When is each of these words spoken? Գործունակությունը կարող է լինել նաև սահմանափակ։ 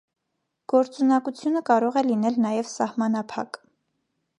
Գործունակությունը 0.73 1.63
կարող 1.69 2.01
է 2.03 2.05
լինել 2.09 2.41
նաև 2.47 2.73
սահմանափակ։ 2.75 3.63